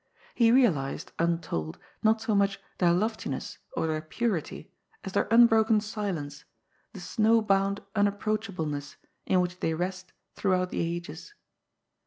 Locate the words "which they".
9.41-9.75